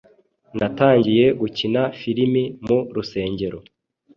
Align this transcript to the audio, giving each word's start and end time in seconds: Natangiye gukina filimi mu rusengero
Natangiye 0.57 1.25
gukina 1.39 1.81
filimi 1.99 2.43
mu 2.65 2.77
rusengero 2.95 3.59